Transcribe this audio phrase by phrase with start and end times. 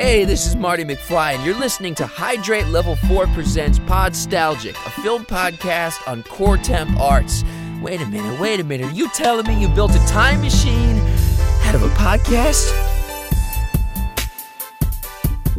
[0.00, 4.90] Hey, this is Marty McFly, and you're listening to Hydrate Level 4 Presents Podstalgic, a
[5.02, 7.44] film podcast on core temp arts.
[7.82, 8.86] Wait a minute, wait a minute.
[8.86, 10.96] Are you telling me you built a time machine
[11.66, 12.90] out of a podcast?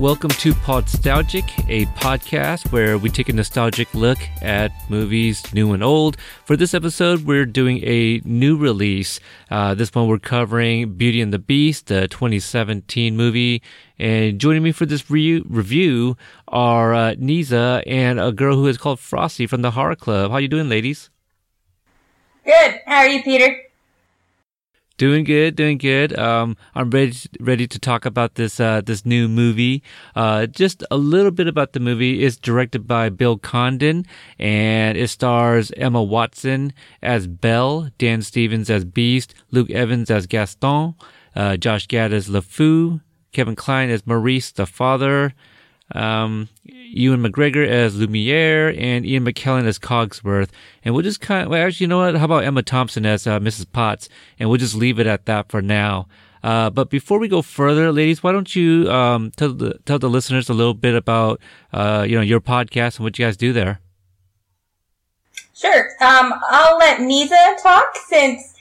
[0.02, 5.84] Welcome to Podstalgic, a podcast where we take a nostalgic look at movies, new and
[5.84, 6.18] old.
[6.46, 9.20] For this episode, we're doing a new release.
[9.52, 13.62] Uh, this one we're covering Beauty and the Beast, the 2017 movie.
[14.02, 18.80] And joining me for this re- review are uh, Niza and a girl who is
[18.80, 20.32] called Frosty from the Horror Club.
[20.32, 21.12] How you doing, ladies?
[22.44, 22.80] Good.
[22.88, 23.56] How are you, Peter?
[24.98, 26.18] Doing good, doing good.
[26.18, 29.84] Um, I'm ready ready to talk about this uh, this new movie.
[30.16, 32.24] Uh, just a little bit about the movie.
[32.24, 34.08] It's directed by Bill Condon,
[34.40, 36.74] and it stars Emma Watson
[37.04, 40.96] as Belle, Dan Stevens as Beast, Luke Evans as Gaston,
[41.36, 43.02] uh, Josh Gad as LeFou,
[43.32, 45.34] Kevin Kline as Maurice the father,
[45.94, 50.50] um, Ewan McGregor as Lumiere, and Ian McKellen as Cogsworth.
[50.84, 52.16] And we'll just kind of, well, actually, you know what?
[52.16, 53.72] How about Emma Thompson as uh, Mrs.
[53.72, 54.10] Potts?
[54.40, 56.08] And we'll just leave it at that for now.
[56.44, 60.10] Uh, but before we go further, ladies, why don't you um, tell the tell the
[60.10, 61.40] listeners a little bit about
[61.72, 63.80] uh, you know your podcast and what you guys do there?
[65.54, 65.90] Sure.
[66.02, 68.56] Um, I'll let Niza talk since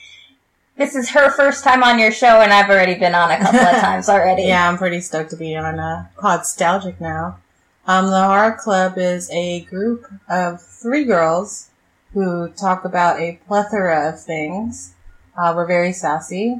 [0.81, 3.59] this is her first time on your show, and I've already been on a couple
[3.59, 4.43] of times already.
[4.43, 7.37] yeah, I'm pretty stoked to be on uh, Podstalgic now.
[7.85, 11.69] Um, the Horror Club is a group of three girls
[12.13, 14.95] who talk about a plethora of things.
[15.37, 16.59] Uh, we're very sassy,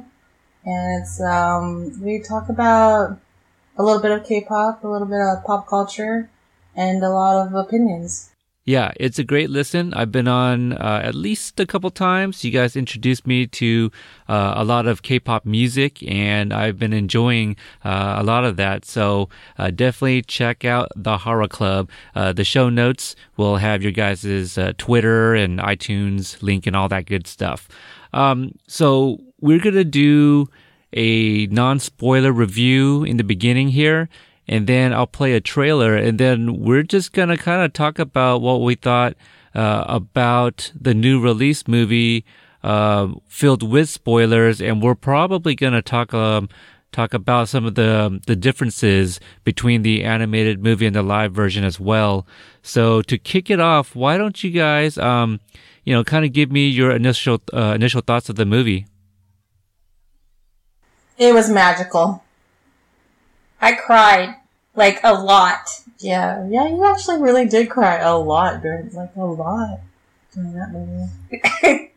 [0.64, 3.18] and it's um, we talk about
[3.76, 6.30] a little bit of K-pop, a little bit of pop culture,
[6.76, 8.30] and a lot of opinions.
[8.64, 9.92] Yeah, it's a great listen.
[9.92, 12.44] I've been on uh, at least a couple times.
[12.44, 13.90] You guys introduced me to
[14.28, 18.84] uh, a lot of K-pop music, and I've been enjoying uh, a lot of that.
[18.84, 21.90] So uh, definitely check out the Horror Club.
[22.14, 26.88] Uh, the show notes will have your guys' uh, Twitter and iTunes link and all
[26.88, 27.68] that good stuff.
[28.12, 30.48] Um, so we're gonna do
[30.92, 34.08] a non-spoiler review in the beginning here
[34.48, 38.40] and then I'll play a trailer, and then we're just gonna kind of talk about
[38.42, 39.14] what we thought
[39.54, 42.24] uh, about the new release movie,
[42.62, 46.48] uh, filled with spoilers, and we're probably gonna talk um,
[46.92, 51.64] talk about some of the the differences between the animated movie and the live version
[51.64, 52.26] as well.
[52.62, 55.40] So to kick it off, why don't you guys, um,
[55.84, 58.86] you know, kind of give me your initial uh, initial thoughts of the movie?
[61.18, 62.21] It was magical.
[63.62, 64.34] I cried
[64.74, 65.68] like a lot.
[65.98, 69.80] Yeah, yeah, you actually really did cry a lot during like a lot
[70.34, 71.10] during that movie.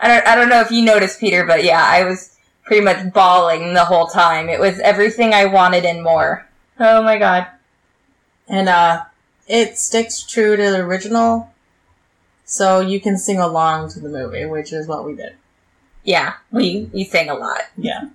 [0.00, 3.12] I don't I don't know if you noticed, Peter, but yeah, I was pretty much
[3.12, 4.48] bawling the whole time.
[4.48, 6.46] It was everything I wanted and more.
[6.80, 7.46] Oh my god.
[8.48, 9.04] And uh
[9.46, 11.52] it sticks true to the original,
[12.44, 15.34] so you can sing along to the movie, which is what we did.
[16.02, 17.62] Yeah, we we sang a lot.
[17.76, 18.08] Yeah.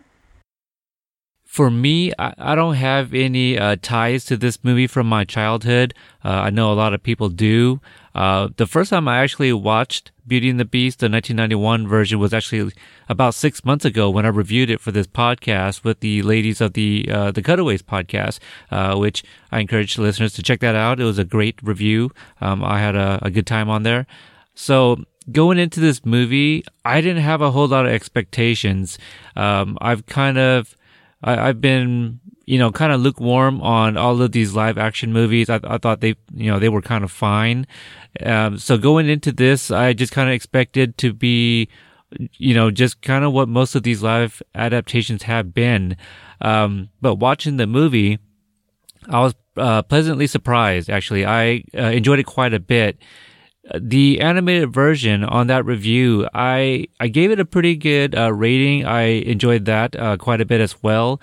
[1.50, 5.96] For me, I, I don't have any uh, ties to this movie from my childhood.
[6.24, 7.82] Uh, I know a lot of people do.
[8.14, 12.36] Uh, the first time I actually watched Beauty and the Beast, the 1991 version, was
[12.36, 12.72] actually
[13.10, 16.74] about six months ago when I reviewed it for this podcast with the ladies of
[16.74, 18.38] the uh, the Cutaways podcast,
[18.70, 21.00] uh, which I encourage listeners to check that out.
[21.00, 22.12] It was a great review.
[22.42, 24.06] Um, I had a, a good time on there.
[24.54, 29.00] So going into this movie, I didn't have a whole lot of expectations.
[29.36, 30.76] Um, I've kind of
[31.22, 35.50] I, have been, you know, kind of lukewarm on all of these live action movies.
[35.50, 37.68] I, I thought they, you know, they were kind of fine.
[38.24, 41.70] Um, so going into this, I just kind of expected to be,
[42.38, 45.98] you know, just kind of what most of these live adaptations have been.
[46.42, 48.20] Um, but watching the movie,
[49.10, 50.90] I was uh, pleasantly surprised.
[50.90, 52.98] Actually, I uh, enjoyed it quite a bit
[53.78, 58.86] the animated version on that review, I I gave it a pretty good uh, rating.
[58.86, 61.22] I enjoyed that uh, quite a bit as well.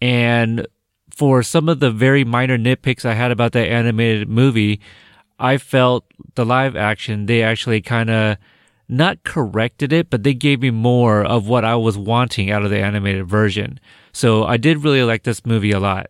[0.00, 0.66] And
[1.10, 4.80] for some of the very minor nitpicks I had about that animated movie,
[5.38, 6.04] I felt
[6.34, 8.36] the live action they actually kind of
[8.88, 12.70] not corrected it, but they gave me more of what I was wanting out of
[12.70, 13.80] the animated version.
[14.12, 16.06] So I did really like this movie a lot.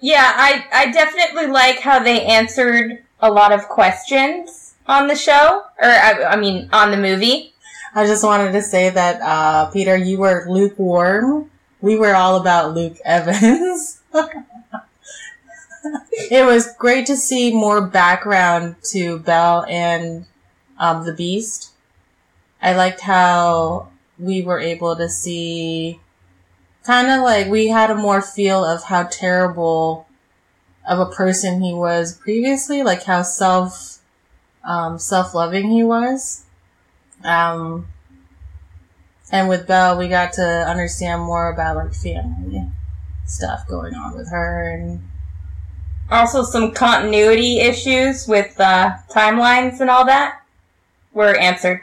[0.00, 4.59] Yeah, I I definitely like how they answered a lot of questions
[4.90, 7.54] on the show, or I, I mean, on the movie.
[7.94, 11.50] I just wanted to say that, uh, Peter, you were lukewarm.
[11.80, 14.00] We were all about Luke Evans.
[16.30, 20.26] it was great to see more background to Belle and
[20.78, 21.72] um, the Beast.
[22.60, 23.88] I liked how
[24.18, 26.00] we were able to see
[26.84, 30.06] kind of like we had a more feel of how terrible
[30.88, 33.99] of a person he was previously, like how self
[34.64, 36.44] um, self loving he was.
[37.24, 37.86] Um,
[39.32, 42.66] and with Belle, we got to understand more about like family
[43.26, 45.02] stuff going on with her and
[46.10, 50.42] Also, some continuity issues with uh, timelines and all that
[51.12, 51.82] were answered.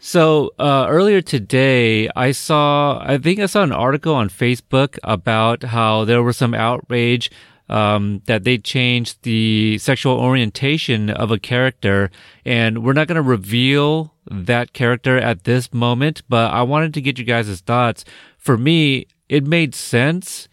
[0.00, 5.62] So uh, earlier today, I saw, I think I saw an article on Facebook about
[5.62, 7.30] how there was some outrage
[7.68, 12.10] um, that they changed the sexual orientation of a character,
[12.44, 16.22] and we're not going to reveal that character at this moment.
[16.28, 18.04] But I wanted to get you guys' thoughts.
[18.38, 20.48] For me, it made sense,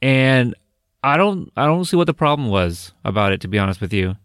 [0.00, 0.54] and
[1.02, 3.40] I don't, I don't see what the problem was about it.
[3.42, 4.16] To be honest with you.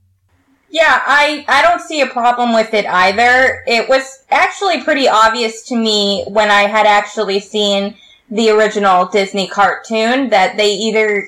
[0.72, 3.64] Yeah, I, I don't see a problem with it either.
[3.66, 7.96] It was actually pretty obvious to me when I had actually seen
[8.30, 11.28] the original Disney cartoon that they either,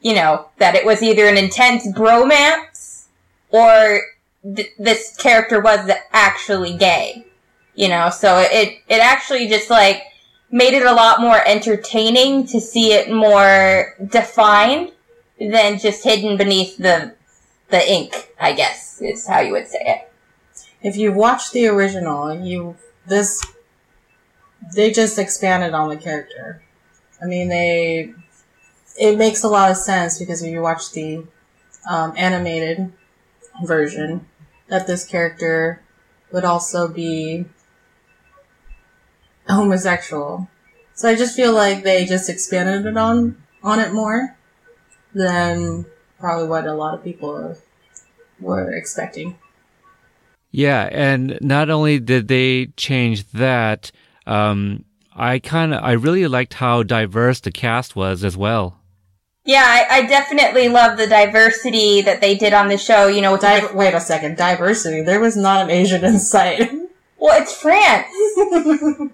[0.00, 3.06] you know, that it was either an intense bromance
[3.50, 4.00] or
[4.42, 7.26] th- this character was actually gay.
[7.74, 10.02] You know, so it, it actually just like
[10.50, 14.92] made it a lot more entertaining to see it more defined
[15.38, 17.14] than just hidden beneath the
[17.70, 20.12] the ink, I guess, is how you would say it.
[20.82, 22.76] if you watch the original, you
[23.06, 23.44] this
[24.74, 26.62] they just expanded on the character.
[27.22, 28.12] I mean, they
[29.00, 31.24] it makes a lot of sense because if you watch the
[31.88, 32.92] um, animated
[33.64, 34.26] version,
[34.68, 35.82] that this character
[36.30, 37.46] would also be
[39.48, 40.48] homosexual.
[40.94, 44.36] So I just feel like they just expanded it on on it more
[45.14, 45.86] than
[46.18, 47.56] probably what a lot of people
[48.38, 49.38] were expecting.
[50.50, 53.92] Yeah, and not only did they change that,
[54.26, 58.79] um, I kind of I really liked how diverse the cast was as well.
[59.50, 63.08] Yeah, I, I definitely love the diversity that they did on the show.
[63.08, 65.02] You know, the wait a second, diversity.
[65.02, 66.70] There was not an Asian in sight.
[67.18, 68.06] well, it's France.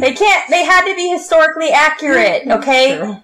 [0.00, 0.48] they can't.
[0.48, 2.46] They had to be historically accurate.
[2.48, 2.96] Okay.
[2.96, 3.16] True.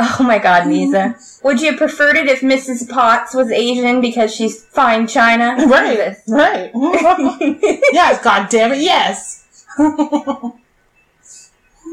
[0.00, 1.14] Oh my God, Misa.
[1.44, 2.90] Would you have preferred it if Mrs.
[2.90, 5.54] Potts was Asian because she's fine China?
[5.68, 6.72] Right, right.
[7.92, 9.44] yes, god damn it, yes.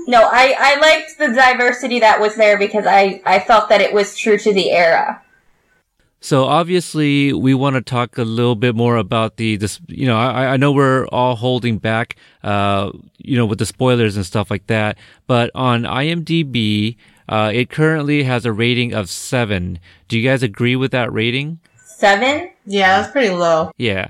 [0.07, 3.93] No, I, I liked the diversity that was there because I, I felt that it
[3.93, 5.21] was true to the era.
[6.23, 9.79] So obviously, we want to talk a little bit more about the this.
[9.87, 14.15] You know, I, I know we're all holding back, uh, you know, with the spoilers
[14.15, 14.99] and stuff like that.
[15.25, 16.97] But on IMDb,
[17.27, 19.79] uh, it currently has a rating of seven.
[20.07, 21.59] Do you guys agree with that rating?
[21.83, 22.51] Seven?
[22.65, 23.71] yeah, that's pretty low.
[23.77, 24.09] Yeah.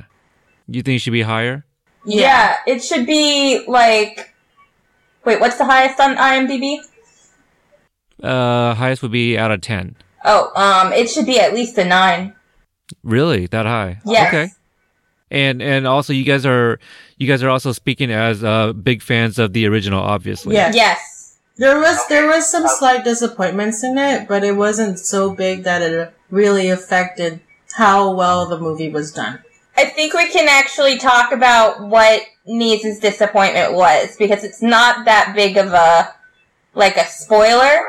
[0.67, 1.65] You think it should be higher?
[2.05, 2.57] Yeah.
[2.65, 4.30] it should be like.
[5.25, 6.79] Wait, what's the highest on IMDb?
[8.21, 9.95] Uh, highest would be out of ten.
[10.23, 12.35] Oh, um, it should be at least a nine.
[13.03, 13.99] Really, that high?
[14.05, 14.27] Yes.
[14.27, 14.51] Okay.
[15.29, 16.79] And and also, you guys are
[17.17, 20.55] you guys are also speaking as uh, big fans of the original, obviously.
[20.55, 20.71] Yeah.
[20.73, 21.39] Yes.
[21.57, 25.81] There was there was some slight disappointments in it, but it wasn't so big that
[25.81, 27.39] it really affected
[27.73, 29.39] how well the movie was done.
[29.77, 35.33] I think we can actually talk about what Nee's disappointment was because it's not that
[35.35, 36.13] big of a
[36.73, 37.79] like a spoiler.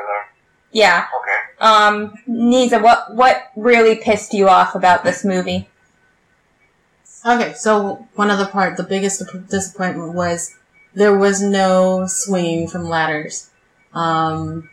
[0.71, 1.07] Yeah.
[1.21, 1.67] Okay.
[1.67, 5.69] Um, Nisa, what what really pissed you off about this movie?
[7.25, 10.55] Okay, so one other part, the biggest disappointment was
[10.95, 13.51] there was no swinging from ladders.
[13.95, 14.69] Um,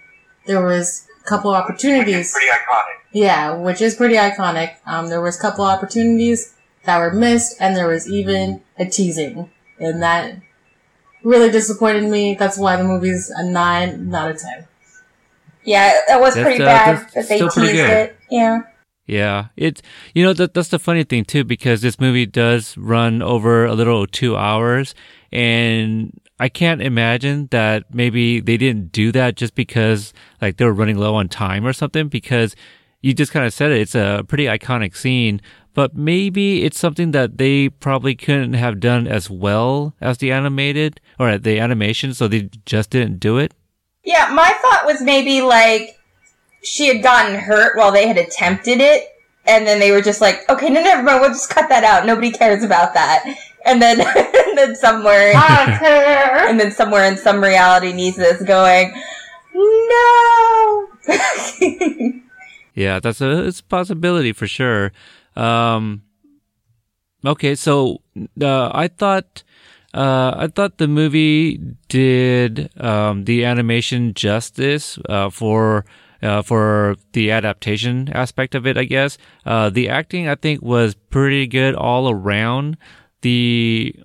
[0.48, 2.27] there was a couple Which opportunities.
[2.27, 2.96] is pretty iconic.
[3.12, 4.75] Yeah, which is pretty iconic.
[4.86, 6.55] Um, there was a couple opportunities
[6.86, 10.36] that were missed, and there was even a teasing, and that
[11.24, 12.36] really disappointed me.
[12.36, 14.67] That's why the movie's a nine, not a ten.
[15.63, 17.89] Yeah, that was That's, pretty uh, bad that's that they still teased good.
[17.89, 18.17] it.
[18.29, 18.62] Yeah.
[19.05, 19.81] Yeah, it's
[20.13, 23.74] you know that that's the funny thing too because this movie does run over a
[23.74, 24.93] little two hours,
[25.31, 30.74] and I can't imagine that maybe they didn't do that just because like they were
[30.74, 32.07] running low on time or something.
[32.07, 32.55] Because
[33.01, 35.41] you just kind of said it, it's a pretty iconic scene,
[35.79, 41.00] but maybe it's something that they probably couldn't have done as well as the animated
[41.17, 43.53] or the animation, so they just didn't do it.
[44.03, 45.98] Yeah, my thought was maybe like
[46.62, 49.07] she had gotten hurt while they had attempted it,
[49.45, 51.21] and then they were just like, "Okay, no, never mind.
[51.21, 52.05] We'll just cut that out.
[52.05, 53.24] Nobody cares about that."
[53.65, 54.01] And then,
[54.48, 58.93] and then somewhere, and then somewhere in some reality, Nisa is going,
[59.55, 60.88] "No."
[62.79, 64.93] Yeah, that's a it's a possibility for sure.
[65.39, 66.03] Um,
[67.25, 68.01] okay, so
[68.41, 69.43] uh, I thought
[69.89, 71.58] Uh, I thought the movie
[71.89, 75.84] did um, the animation justice uh, for
[76.22, 78.77] uh, for the adaptation aspect of it.
[78.77, 79.17] I guess
[79.50, 82.77] uh, the acting I think was pretty good all around.
[83.22, 83.96] The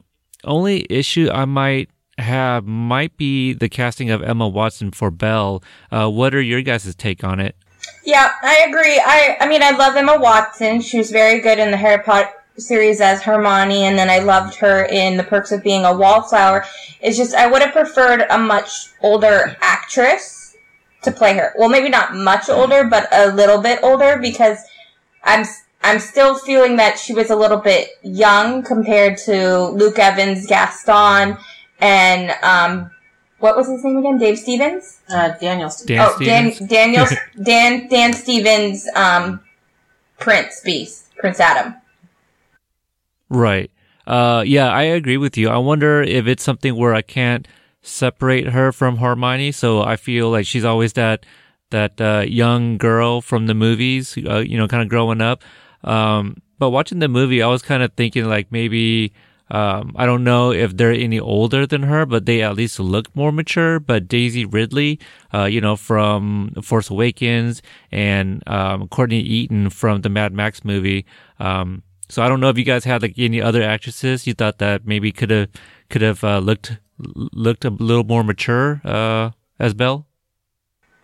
[0.44, 5.60] only issue I might have might be the casting of Emma Watson for Belle.
[5.92, 7.56] Uh, what are your guys' take on it?
[8.04, 9.00] Yeah, I agree.
[9.04, 10.80] I I mean, I love Emma Watson.
[10.80, 14.54] She was very good in the Harry Potter series as Hermione, and then I loved
[14.56, 16.64] her in The Perks of Being a Wallflower.
[17.00, 20.56] It's just I would have preferred a much older actress
[21.02, 21.52] to play her.
[21.58, 24.58] Well, maybe not much older, but a little bit older because
[25.22, 25.44] I'm
[25.82, 31.36] I'm still feeling that she was a little bit young compared to Luke Evans, Gaston,
[31.80, 32.90] and um,
[33.44, 34.16] what was his name again?
[34.16, 35.00] Dave Stevens.
[35.06, 35.68] Uh, Daniel.
[35.68, 35.86] Stevens.
[35.86, 36.70] Dan oh, Dan Stevens?
[36.70, 37.06] Daniel
[37.42, 39.38] Dan Dan Stevens, um,
[40.18, 41.74] Prince Beast, Prince Adam.
[43.28, 43.70] Right.
[44.06, 45.50] Uh, yeah, I agree with you.
[45.50, 47.46] I wonder if it's something where I can't
[47.82, 49.52] separate her from Hermione.
[49.52, 51.26] So I feel like she's always that
[51.68, 55.42] that uh, young girl from the movies, uh, you know, kind of growing up.
[55.82, 59.12] Um, but watching the movie, I was kind of thinking like maybe
[59.50, 63.14] um, I don't know if they're any older than her, but they at least look
[63.14, 63.78] more mature.
[63.78, 64.98] But Daisy Ridley,
[65.32, 71.04] uh, you know, from Force Awakens, and um, Courtney Eaton from the Mad Max movie.
[71.38, 74.58] Um, so I don't know if you guys had like any other actresses you thought
[74.58, 75.48] that maybe could have
[75.90, 80.06] could have uh, looked looked a little more mature uh, as Belle.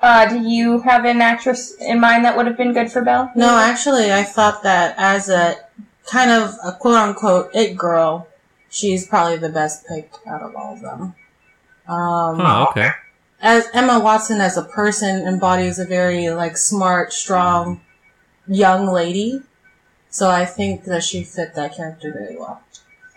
[0.01, 3.31] Uh, do you have an actress in mind that would have been good for Belle?
[3.37, 5.57] No, actually, I thought that as a
[6.07, 8.27] kind of a quote unquote it girl,
[8.71, 11.15] she's probably the best pick out of all of them.
[11.87, 12.91] Um, Oh, okay.
[13.43, 17.81] as Emma Watson as a person embodies a very like smart, strong,
[18.47, 19.43] young lady.
[20.09, 22.63] So I think that she fit that character very well.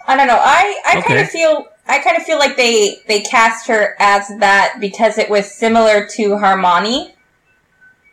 [0.07, 0.39] I don't know.
[0.39, 4.27] I, I kind of feel I kind of feel like they they cast her as
[4.39, 7.15] that because it was similar to Hermione.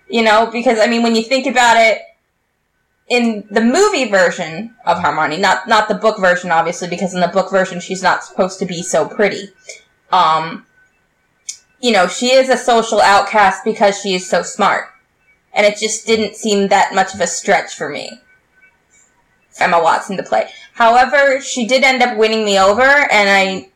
[0.08, 2.00] You know, because I mean, when you think about it,
[3.10, 7.28] in the movie version of Hermione, not not the book version, obviously, because in the
[7.28, 9.50] book version she's not supposed to be so pretty.
[10.12, 10.64] Um,
[11.80, 14.86] you know, she is a social outcast because she is so smart,
[15.52, 18.20] and it just didn't seem that much of a stretch for me.
[19.58, 20.48] Emma Watson to play.
[20.74, 23.70] However, she did end up winning me over, and I,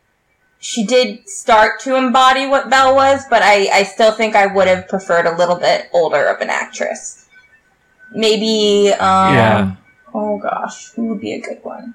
[0.60, 4.68] she did start to embody what Belle was, but I, I still think I would
[4.68, 7.23] have preferred a little bit older of an actress.
[8.12, 9.72] Maybe, um, Yeah.
[10.12, 11.94] oh gosh, who would be a good one?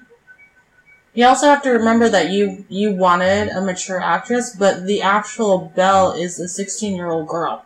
[1.14, 5.72] You also have to remember that you you wanted a mature actress, but the actual
[5.74, 7.64] Belle is a 16 year old girl.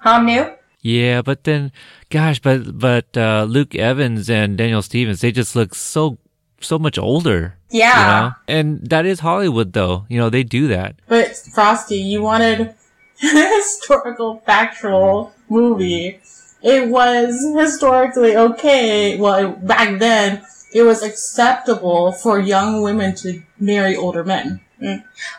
[0.00, 0.52] Ham New?
[0.80, 1.72] Yeah, but then,
[2.10, 6.16] gosh, but but uh, Luke Evans and Daniel Stevens, they just look so
[6.60, 7.58] so much older.
[7.70, 7.98] Yeah.
[8.00, 8.34] You know?
[8.48, 10.06] And that is Hollywood, though.
[10.08, 10.96] You know, they do that.
[11.06, 12.60] But Frosty, you wanted
[13.22, 16.20] a historical, factual movie.
[16.62, 19.18] It was historically okay.
[19.18, 20.44] Well, back then,
[20.74, 24.60] it was acceptable for young women to marry older men.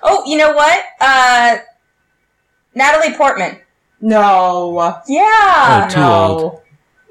[0.01, 0.79] Oh, you know what?
[0.99, 1.57] Uh,
[2.73, 3.59] Natalie Portman.
[3.99, 5.85] No, Yeah.
[5.85, 6.61] Oh, too no, old.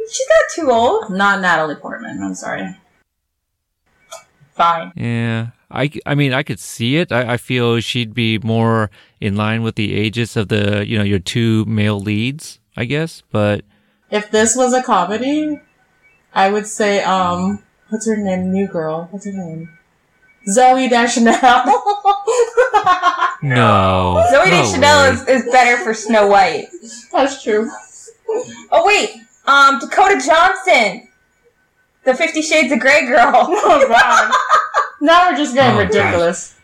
[0.09, 1.11] She's not too old.
[1.11, 2.23] not Natalie Portman.
[2.23, 2.77] I'm sorry.
[4.55, 4.93] Fine.
[4.97, 5.49] Yeah.
[5.71, 7.11] I, I mean, I could see it.
[7.11, 11.03] I, I feel she'd be more in line with the ages of the, you know,
[11.05, 13.23] your two male leads, I guess.
[13.33, 13.65] But
[14.11, 15.61] If this was a comedy,
[16.33, 18.53] I would say, um, what's her name?
[18.53, 19.09] New girl.
[19.11, 19.71] What's her name?
[20.49, 21.35] Zooey Deschanel.
[23.43, 24.25] no.
[24.33, 25.11] Zooey no Deschanel way.
[25.35, 26.69] is, is better for Snow White.
[27.13, 27.71] That's true.
[28.71, 29.11] Oh wait,
[29.47, 31.09] um, Dakota Johnson,
[32.05, 33.33] the Fifty Shades of Grey girl.
[33.49, 34.33] Oh god.
[35.01, 35.95] now we're just getting Oh, gosh.
[35.95, 36.56] ridiculous.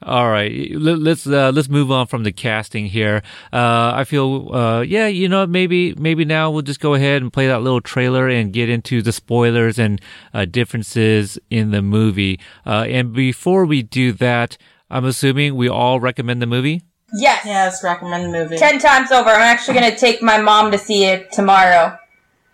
[0.00, 3.20] All right, let- let's uh, let's move on from the casting here.
[3.52, 7.32] Uh, I feel, uh, yeah, you know, maybe maybe now we'll just go ahead and
[7.32, 10.00] play that little trailer and get into the spoilers and
[10.32, 12.38] uh, differences in the movie.
[12.64, 14.56] Uh, and before we do that,
[14.88, 16.82] I'm assuming we all recommend the movie.
[17.14, 17.44] yes.
[17.44, 18.56] Yes, recommend the movie.
[18.56, 19.30] Ten times over.
[19.30, 21.98] I'm actually gonna take my mom to see it tomorrow.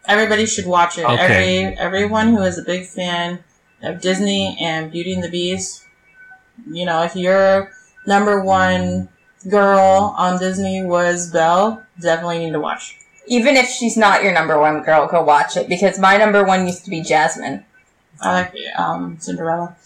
[0.08, 1.04] Everybody should watch it.
[1.04, 1.64] Okay.
[1.64, 3.44] Every everyone who is a big fan
[3.82, 5.84] of Disney and Beauty and the Beast,
[6.70, 7.70] you know, if your
[8.06, 9.08] number one
[9.49, 12.99] girl on Disney was Belle, definitely need to watch.
[13.26, 16.66] Even if she's not your number one girl, go watch it because my number one
[16.66, 17.64] used to be Jasmine.
[18.20, 19.76] I like um, Cinderella.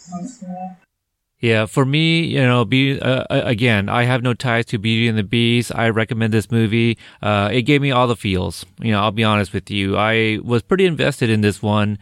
[1.41, 5.07] Yeah, for me, you know, be uh, uh, again, I have no ties to Beauty
[5.07, 5.71] and the Beast.
[5.73, 6.99] I recommend this movie.
[7.23, 8.67] Uh, it gave me all the feels.
[8.81, 9.97] You know, I'll be honest with you.
[9.97, 11.99] I was pretty invested in this one,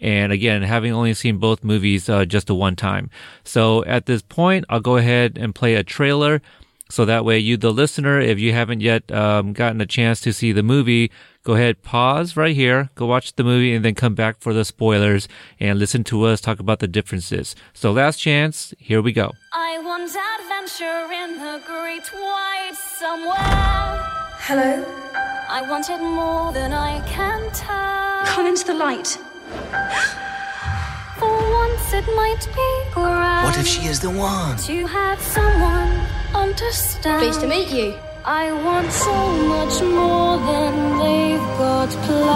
[0.00, 3.10] And again, having only seen both movies uh, just a one time.
[3.44, 6.42] So at this point, I'll go ahead and play a trailer.
[6.88, 10.32] So that way, you, the listener, if you haven't yet um, gotten a chance to
[10.32, 11.10] see the movie,
[11.42, 14.64] go ahead, pause right here, go watch the movie, and then come back for the
[14.64, 15.26] spoilers
[15.58, 17.56] and listen to us talk about the differences.
[17.72, 19.32] So, last chance, here we go.
[19.52, 23.36] I want adventure in the great wide somewhere.
[24.46, 24.84] Hello?
[25.48, 28.26] I want it more than I can tell.
[28.26, 29.18] Come into the light.
[31.18, 34.56] For once it might be grand What if she is the one?
[34.58, 36.00] to have someone
[36.34, 37.20] understand.
[37.22, 37.94] Pleased to meet you.
[38.24, 39.14] I want so
[39.54, 42.32] much more than they've got planned.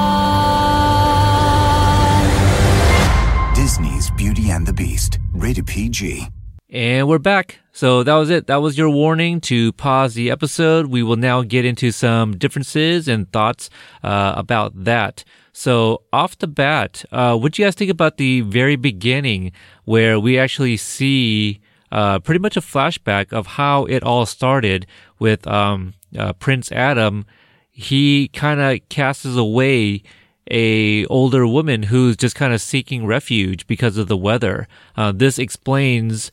[3.56, 6.28] Disney's Beauty and the Beast, rated PG.
[6.72, 7.58] And we're back.
[7.72, 8.46] So that was it.
[8.46, 10.86] That was your warning to pause the episode.
[10.86, 13.70] We will now get into some differences and thoughts
[14.04, 15.24] uh, about that.
[15.52, 19.50] So off the bat, uh, what do you guys think about the very beginning
[19.84, 21.60] where we actually see
[21.90, 24.86] uh, pretty much a flashback of how it all started
[25.18, 27.26] with um, uh, Prince Adam?
[27.68, 30.04] He kind of casts away
[30.48, 34.68] a older woman who's just kind of seeking refuge because of the weather.
[34.96, 36.30] Uh, this explains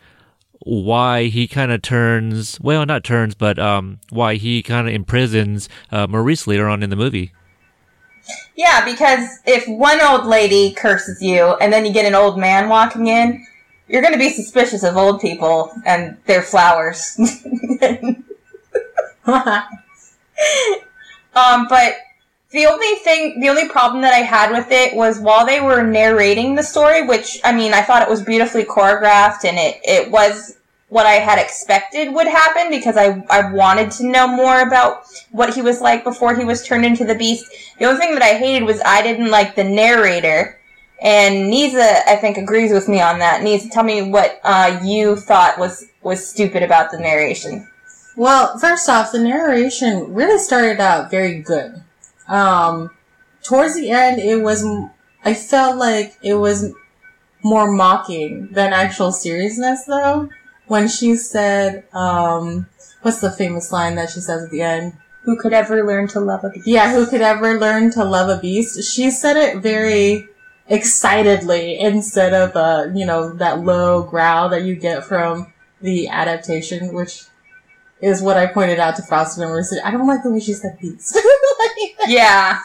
[0.61, 5.69] why he kind of turns well not turns but um why he kind of imprisons
[5.91, 7.31] uh, maurice later on in the movie
[8.55, 12.69] Yeah, because if one old lady curses you and then you get an old man
[12.69, 13.45] walking in,
[13.87, 17.17] you're going to be suspicious of old people and their flowers.
[19.27, 21.95] um, but
[22.51, 25.83] the only thing, the only problem that I had with it was while they were
[25.83, 30.11] narrating the story, which I mean, I thought it was beautifully choreographed and it it
[30.11, 30.57] was
[30.89, 35.53] what I had expected would happen because I I wanted to know more about what
[35.53, 37.45] he was like before he was turned into the beast.
[37.79, 40.53] The only thing that I hated was I didn't like the narrator.
[40.99, 43.41] And Niza, I think, agrees with me on that.
[43.41, 47.67] Niza, tell me what uh, you thought was was stupid about the narration.
[48.15, 51.83] Well, first off, the narration really started out very good.
[52.27, 52.91] Um,
[53.43, 54.65] towards the end, it was,
[55.23, 56.73] I felt like it was
[57.43, 60.29] more mocking than actual seriousness though.
[60.67, 62.67] When she said, um,
[63.01, 64.97] what's the famous line that she says at the end?
[65.23, 66.67] Who could ever learn to love a beast?
[66.67, 68.83] Yeah, who could ever learn to love a beast?
[68.93, 70.27] She said it very
[70.67, 76.93] excitedly instead of, uh, you know, that low growl that you get from the adaptation,
[76.93, 77.23] which
[78.01, 79.83] is what I pointed out to Faustin and Marissa.
[79.83, 81.17] I don't like the way she said beast.
[81.99, 82.61] Like, Yeah.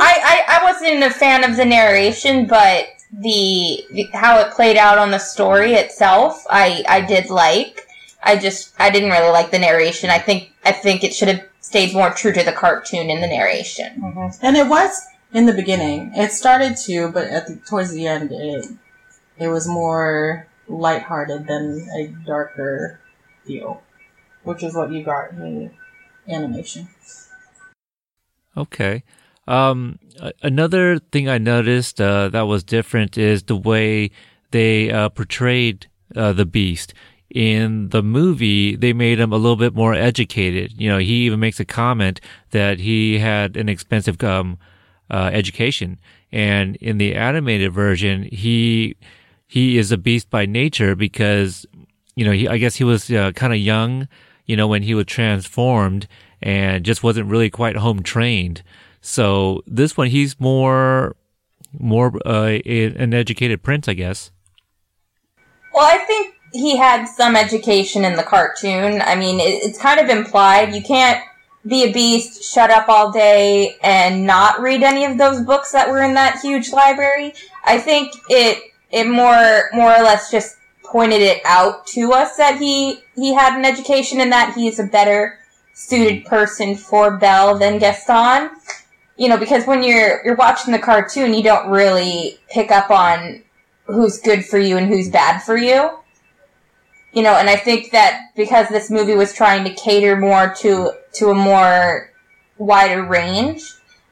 [0.00, 4.76] I, I, I wasn't a fan of the narration, but the, the how it played
[4.76, 7.86] out on the story itself, I I did like.
[8.22, 10.08] I just I didn't really like the narration.
[10.10, 13.26] I think I think it should have stayed more true to the cartoon in the
[13.26, 14.00] narration.
[14.00, 14.44] Mm-hmm.
[14.44, 16.12] And it was in the beginning.
[16.14, 18.66] It started to, but at the, towards the end, it
[19.38, 23.00] it was more lighthearted than a darker
[23.44, 23.82] feel,
[24.44, 26.88] which is what you got in the animation.
[28.56, 29.02] Okay.
[29.46, 29.98] Um
[30.42, 34.10] another thing i noticed uh, that was different is the way
[34.52, 36.94] they uh, portrayed uh, the beast.
[37.30, 40.80] In the movie they made him a little bit more educated.
[40.80, 44.58] You know he even makes a comment that he had an expensive um
[45.10, 45.98] uh, education.
[46.30, 48.96] And in the animated version he
[49.46, 51.66] he is a beast by nature because
[52.16, 54.08] you know he i guess he was uh, kind of young
[54.46, 56.08] you know when he was transformed
[56.42, 58.62] and just wasn't really quite home trained
[59.00, 61.16] so this one he's more
[61.78, 64.30] more uh, an educated prince i guess
[65.72, 69.00] Well, I think he had some education in the cartoon.
[69.00, 70.74] I mean, it, it's kind of implied.
[70.74, 71.22] You can't
[71.66, 75.88] be a beast, shut up all day, and not read any of those books that
[75.88, 77.32] were in that huge library.
[77.64, 82.58] I think it it more more or less just pointed it out to us that
[82.58, 85.38] he he had an education and that he's a better
[85.74, 88.50] suited person for Belle than Gaston.
[89.16, 93.42] You know, because when you're you're watching the cartoon, you don't really pick up on
[93.86, 95.90] who's good for you and who's bad for you.
[97.12, 100.92] You know, and I think that because this movie was trying to cater more to
[101.14, 102.10] to a more
[102.56, 103.62] wider range,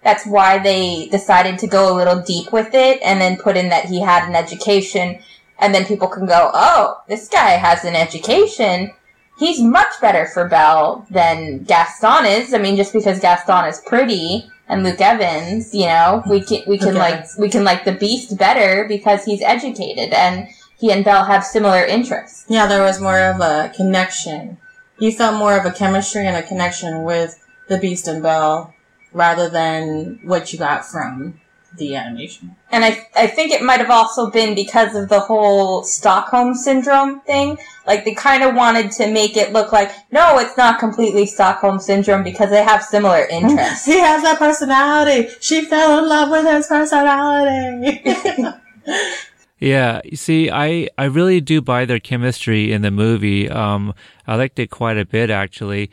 [0.05, 3.71] that's why they decided to go a little deep with it and then put in
[3.71, 5.19] that he had an education
[5.59, 8.93] and then people can go, "Oh, this guy has an education.
[9.41, 14.49] He's much better for Belle than Gaston is." I mean, just because Gaston is pretty
[14.69, 16.99] and Luke Evans, you know, we can we can Okay.
[16.99, 20.47] like we can like the Beast better because he's educated and
[20.79, 22.45] he and Belle have similar interests.
[22.49, 24.59] Yeah, there was more of a connection.
[24.99, 28.75] You felt more of a chemistry and a connection with the Beast and Belle
[29.13, 31.40] rather than what you got from
[31.77, 32.57] the animation.
[32.71, 37.21] And I, I think it might have also been because of the whole Stockholm syndrome
[37.21, 37.59] thing.
[37.87, 41.81] Like they kind of wanted to make it look like, no, it's not completely Stockholm
[41.81, 43.87] syndrome because they have similar interests.
[43.87, 45.31] He has that personality.
[45.41, 48.03] She fell in love with his personality.
[49.61, 53.49] Yeah, you see, I, I really do buy their chemistry in the movie.
[53.49, 53.95] Um,
[54.27, 55.91] I liked it quite a bit actually.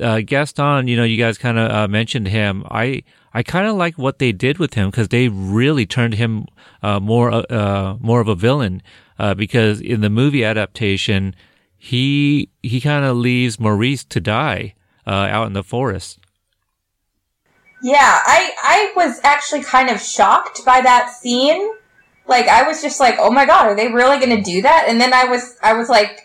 [0.00, 2.64] Uh, Gaston, you know, you guys kind of uh, mentioned him.
[2.70, 3.02] I
[3.32, 6.46] I kind of like what they did with him because they really turned him
[6.82, 8.82] uh, more uh, more of a villain.
[9.18, 11.34] Uh, because in the movie adaptation,
[11.76, 14.74] he he kind of leaves Maurice to die
[15.06, 16.18] uh, out in the forest.
[17.82, 21.70] Yeah, I I was actually kind of shocked by that scene.
[22.26, 24.86] Like I was just like, "Oh my god, are they really going to do that?"
[24.88, 26.23] And then I was I was like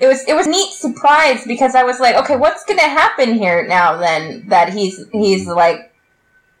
[0.00, 3.66] it was it was neat surprise because I was like, "Okay, what's to happen here
[3.66, 5.90] now then that he's he's like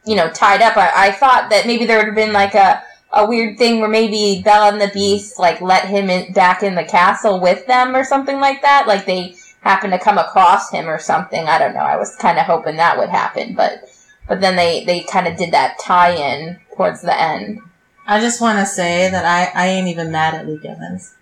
[0.04, 0.76] you know, tied up.
[0.76, 3.88] I, I thought that maybe there would have been like a a weird thing where
[3.88, 7.94] maybe Belle and the Beast like let him in, back in the castle with them
[7.94, 8.86] or something like that.
[8.86, 11.46] Like they happened to come across him or something.
[11.46, 11.80] I don't know.
[11.80, 13.90] I was kind of hoping that would happen, but
[14.28, 17.60] but then they they kind of did that tie-in towards the end.
[18.06, 21.14] I just want to say that I, I ain't even mad at Luke Evans.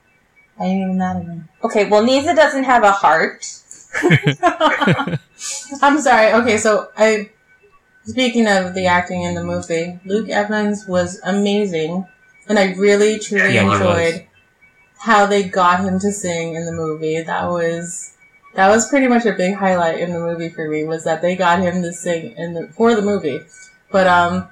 [0.60, 1.48] I ain't even mad at him.
[1.64, 3.46] Okay, well, Nisa doesn't have a heart.
[5.82, 6.32] I'm sorry.
[6.32, 7.30] Okay, so I
[8.08, 12.06] Speaking of the acting in the movie, Luke Evans was amazing,
[12.48, 14.26] and I really truly Yeah, enjoyed
[14.96, 17.20] how they got him to sing in the movie.
[17.20, 18.14] That was
[18.54, 21.36] that was pretty much a big highlight in the movie for me was that they
[21.36, 23.40] got him to sing in the for the movie.
[23.92, 24.48] But um,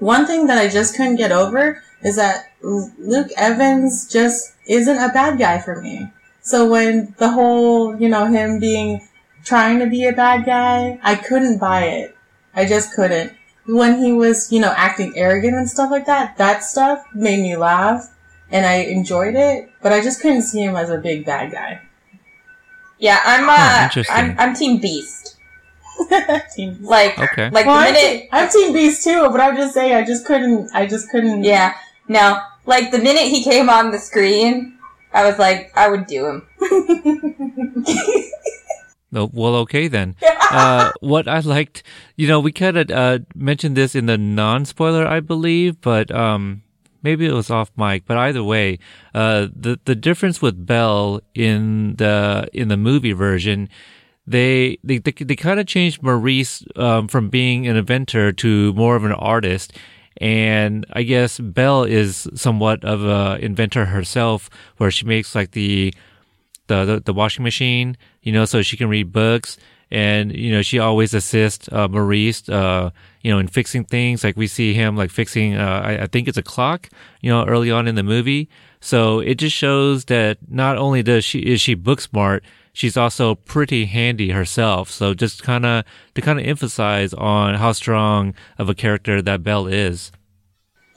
[0.00, 5.08] one thing that I just couldn't get over is that Luke Evans just isn't a
[5.12, 6.08] bad guy for me.
[6.42, 9.06] So when the whole, you know, him being
[9.44, 12.16] trying to be a bad guy, I couldn't buy it.
[12.54, 13.32] I just couldn't.
[13.66, 17.56] When he was, you know, acting arrogant and stuff like that, that stuff made me
[17.56, 18.14] laugh
[18.50, 21.82] and I enjoyed it, but I just couldn't see him as a big bad guy.
[22.98, 24.16] Yeah, I'm Huh, uh, interesting.
[24.16, 25.36] I'm I'm Team Beast.
[26.54, 27.50] Team- Like Okay.
[27.50, 30.02] like well, the I'm, minute te- I'm Team Beast too, but I'm just saying, I
[30.04, 31.44] just couldn't, I just couldn't.
[31.44, 31.74] Yeah.
[32.08, 32.40] No.
[32.66, 34.78] Like the minute he came on the screen,
[35.12, 36.46] I was like, I would do him.
[39.14, 40.16] Oh, well, okay then.
[40.50, 41.82] uh, what I liked,
[42.16, 46.62] you know, we kind of uh, mentioned this in the non-spoiler, I believe, but um,
[47.02, 48.04] maybe it was off mic.
[48.06, 48.78] But either way,
[49.14, 53.68] uh, the the difference with Belle in the in the movie version,
[54.26, 58.96] they they they, they kind of changed Maurice um, from being an inventor to more
[58.96, 59.72] of an artist.
[60.20, 65.94] And I guess Belle is somewhat of a inventor herself, where she makes like the
[66.68, 69.56] the, the, washing machine, you know, so she can read books.
[69.90, 72.90] And, you know, she always assists, uh, Maurice, uh,
[73.22, 74.22] you know, in fixing things.
[74.22, 76.90] Like we see him like fixing, uh, I, I think it's a clock,
[77.22, 78.50] you know, early on in the movie.
[78.80, 82.44] So it just shows that not only does she, is she book smart,
[82.78, 84.88] she's also pretty handy herself.
[84.88, 89.42] So just kind of, to kind of emphasize on how strong of a character that
[89.42, 90.12] Belle is.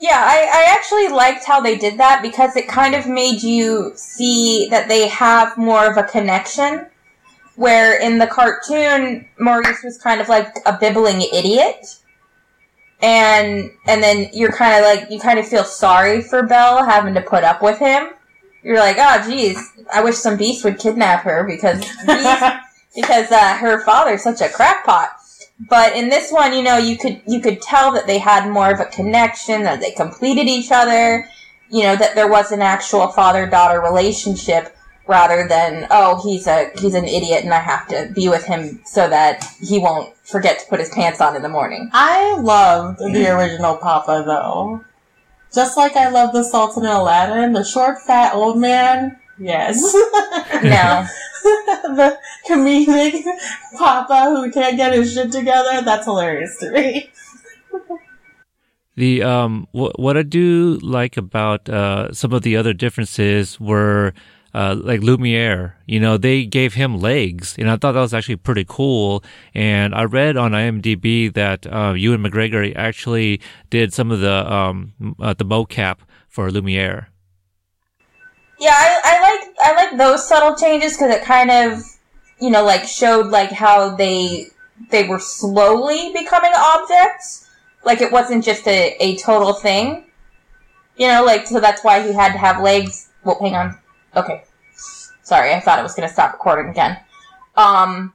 [0.00, 3.90] Yeah, I, I actually liked how they did that because it kind of made you
[3.96, 6.86] see that they have more of a connection.
[7.56, 11.98] Where in the cartoon, Maurice was kind of like a bibbling idiot.
[13.02, 17.14] And and then you're kind of like you kind of feel sorry for Belle having
[17.14, 18.10] to put up with him.
[18.62, 19.58] You're like, oh geez,
[19.92, 22.44] I wish some beast would kidnap her because beast,
[22.94, 25.08] because uh, her father's such a crackpot.
[25.68, 28.70] But in this one, you know, you could you could tell that they had more
[28.72, 31.28] of a connection, that they completed each other,
[31.70, 36.70] you know, that there was an actual father daughter relationship rather than oh he's a
[36.78, 40.60] he's an idiot and I have to be with him so that he won't forget
[40.60, 41.90] to put his pants on in the morning.
[41.92, 44.84] I loved the original Papa though.
[45.52, 49.18] Just like I love the Sultan of Aladdin, the short, fat old man.
[49.38, 49.94] Yes.
[50.62, 51.06] No.
[51.42, 53.24] the comedic
[53.76, 55.82] Papa who can't get his shit together.
[55.82, 57.10] That's hilarious to me.
[58.94, 64.12] The um what what I do like about uh some of the other differences were
[64.54, 68.36] uh like Lumiere, you know, they gave him legs, and I thought that was actually
[68.36, 69.24] pretty cool.
[69.54, 74.92] And I read on IMDb that uh Ewan McGregor actually did some of the um
[75.20, 77.08] uh, the mocap for Lumiere.
[78.58, 81.82] Yeah, I, I like I like those subtle changes because it kind of
[82.40, 84.46] you know like showed like how they
[84.90, 87.48] they were slowly becoming objects.
[87.84, 90.04] Like it wasn't just a, a total thing.
[90.96, 93.08] You know, like so that's why he had to have legs.
[93.24, 93.78] Well, hang on.
[94.16, 94.44] Okay,
[95.22, 96.98] sorry, I thought it was gonna stop recording again.
[97.56, 98.12] Um,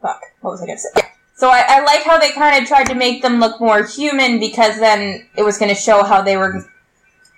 [0.00, 0.88] fuck, what was I gonna say?
[0.96, 1.06] Yeah.
[1.34, 4.38] So I, I like how they kind of tried to make them look more human
[4.38, 6.66] because then it was going to show how they were.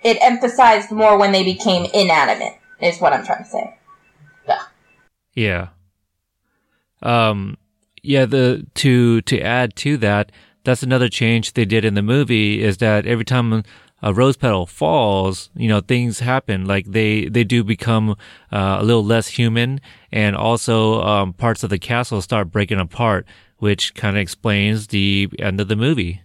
[0.03, 3.77] It emphasized more when they became inanimate, is what I'm trying to say.
[5.35, 5.69] Yeah.
[7.01, 7.57] Um
[8.01, 10.31] yeah, the to to add to that,
[10.63, 13.63] that's another change they did in the movie is that every time
[14.03, 16.65] a rose petal falls, you know, things happen.
[16.65, 18.11] Like they they do become
[18.51, 19.79] uh, a little less human,
[20.11, 23.25] and also um, parts of the castle start breaking apart,
[23.57, 26.21] which kind of explains the end of the movie.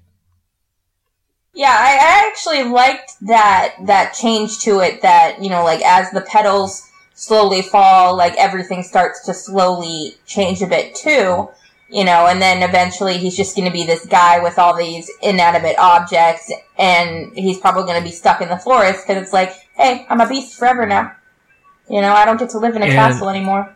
[1.55, 5.01] Yeah, I, I actually liked that that change to it.
[5.03, 6.83] That you know, like as the petals
[7.15, 11.49] slowly fall, like everything starts to slowly change a bit too.
[11.91, 15.11] You know, and then eventually he's just going to be this guy with all these
[15.23, 19.55] inanimate objects, and he's probably going to be stuck in the forest because it's like,
[19.75, 21.13] hey, I'm a beast forever now.
[21.89, 23.75] You know, I don't get to live in a And- castle anymore.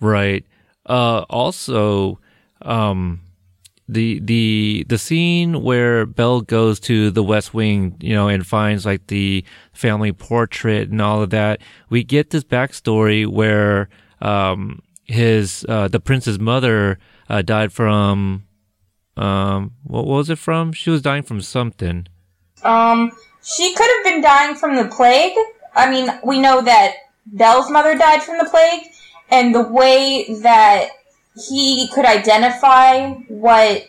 [0.00, 0.46] Right.
[0.86, 2.18] Uh, also,
[2.62, 3.20] um,
[3.88, 8.86] the the the scene where Belle goes to the West Wing, you know, and finds
[8.86, 11.60] like the family portrait and all of that.
[11.90, 13.88] We get this backstory where
[14.20, 18.44] um, his uh, the prince's mother uh, died from
[19.16, 20.72] um, what was it from?
[20.72, 22.06] She was dying from something.
[22.62, 23.10] Um,
[23.42, 25.36] she could have been dying from the plague.
[25.74, 26.94] I mean, we know that
[27.26, 28.84] Belle's mother died from the plague,
[29.30, 30.90] and the way that
[31.48, 33.86] he could identify what,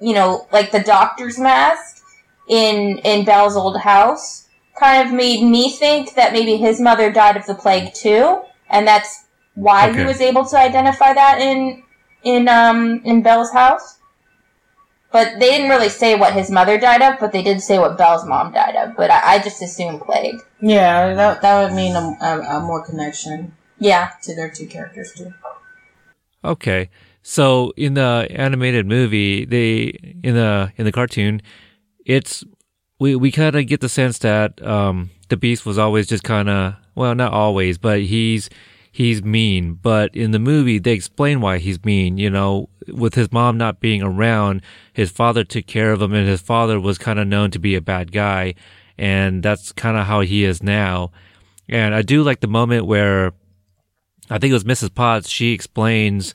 [0.00, 2.02] you know, like the doctor's mask
[2.48, 4.48] in in Belle's old house
[4.78, 8.86] kind of made me think that maybe his mother died of the plague too, and
[8.86, 9.23] that's
[9.54, 11.82] why he was able to identify that in
[12.22, 13.98] in um in Belle's house.
[15.12, 17.96] But they didn't really say what his mother died of, but they did say what
[17.96, 18.96] Belle's mom died of.
[18.96, 20.40] But I, I just assume plague.
[20.60, 24.10] Yeah, that that would mean a, a, a more connection Yeah.
[24.24, 25.32] to their two characters too.
[26.44, 26.90] Okay.
[27.22, 29.84] So in the animated movie, they
[30.24, 31.40] in the in the cartoon,
[32.04, 32.42] it's
[32.98, 36.48] we we kind of get the sense that um the beast was always just kind
[36.50, 38.50] of well, not always, but he's
[38.94, 39.74] he's mean.
[39.74, 42.16] But in the movie, they explain why he's mean.
[42.16, 46.28] You know, with his mom not being around, his father took care of him, and
[46.28, 48.54] his father was kind of known to be a bad guy,
[48.96, 51.10] and that's kind of how he is now.
[51.68, 53.32] And I do like the moment where
[54.30, 54.94] I think it was Mrs.
[54.94, 55.28] Potts.
[55.28, 56.32] She explains,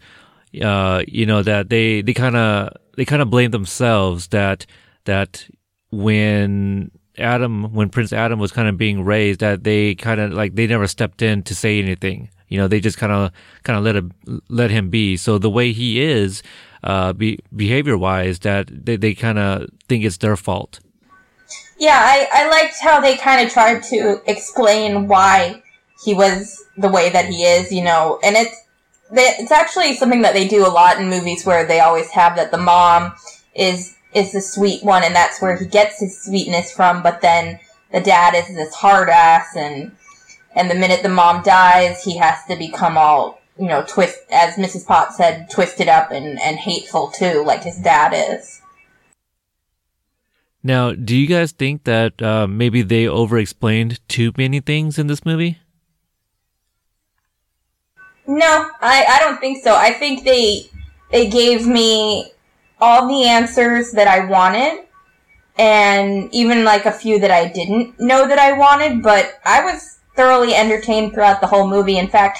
[0.61, 4.65] uh, you know, that they they kind of they kind of blame themselves that
[5.05, 5.47] that
[5.91, 10.55] when Adam when Prince Adam was kind of being raised, that they kind of like
[10.55, 12.29] they never stepped in to say anything.
[12.49, 13.31] You know, they just kind of
[13.63, 14.12] kind of let him
[14.49, 15.17] let him be.
[15.17, 16.43] So the way he is,
[16.83, 20.79] uh, be, behavior wise, that they they kind of think it's their fault.
[21.79, 25.63] Yeah, I, I liked how they kind of tried to explain why
[26.03, 28.55] he was the way that he is, you know, and it's,
[29.12, 32.51] it's actually something that they do a lot in movies where they always have that
[32.51, 33.13] the mom
[33.55, 37.59] is, is the sweet one and that's where he gets his sweetness from, but then
[37.91, 39.93] the dad is this hard ass and,
[40.55, 44.55] and the minute the mom dies, he has to become all, you know, twist, as
[44.55, 44.85] Mrs.
[44.85, 48.62] Potts said, twisted up and, and hateful too, like his dad is.
[50.62, 55.25] Now, do you guys think that uh, maybe they over-explained too many things in this
[55.25, 55.59] movie?
[58.27, 59.75] No, I, I don't think so.
[59.75, 60.69] I think they
[61.12, 62.31] they gave me
[62.79, 64.85] all the answers that I wanted
[65.57, 69.98] and even like a few that I didn't know that I wanted, but I was
[70.19, 71.97] thoroughly entertained throughout the whole movie.
[71.97, 72.39] In fact,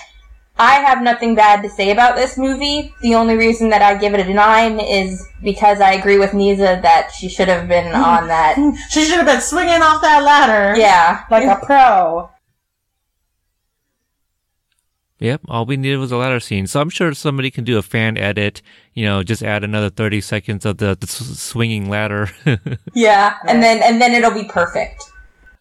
[0.58, 2.94] I have nothing bad to say about this movie.
[3.02, 6.82] The only reason that I give it a 9 is because I agree with Nisa
[6.84, 8.04] that she should have been hmm.
[8.04, 8.58] on that.
[8.90, 10.78] She should have been swinging off that ladder.
[10.78, 11.24] Yeah.
[11.32, 12.30] Like a pro.
[15.20, 16.68] Yep, all we needed was a ladder scene.
[16.68, 18.62] So I'm sure somebody can do a fan edit,
[18.94, 22.30] you know, just add another 30 seconds of the, the swinging ladder.
[22.94, 25.04] Yeah, and then and then it'll be perfect.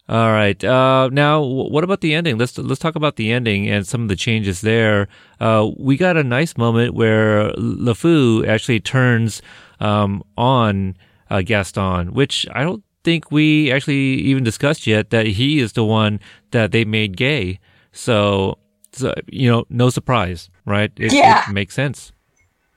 [0.09, 0.61] All right.
[0.63, 2.39] Uh, now, what about the ending?
[2.39, 5.07] Let's let's talk about the ending and some of the changes there.
[5.39, 9.43] Uh, we got a nice moment where LeFou actually turns
[9.79, 10.97] um, on
[11.29, 15.11] uh, Gaston, which I don't think we actually even discussed yet.
[15.11, 16.19] That he is the one
[16.49, 17.59] that they made gay.
[17.91, 18.57] So,
[18.91, 20.91] so you know, no surprise, right?
[20.97, 21.47] It, Yeah.
[21.47, 22.13] it makes sense.